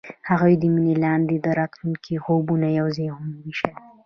[0.29, 3.73] هغوی د مینه لاندې د راتلونکي خوبونه یوځای هم وویشل.